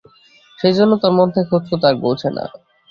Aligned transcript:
সেইজন্যেই 0.59 0.99
তোর 1.01 1.11
মন 1.17 1.27
থেকে 1.33 1.47
খুঁতখুঁত 1.49 1.81
আর 1.87 1.95
ঘোচে 2.03 2.29
না। 2.35 2.43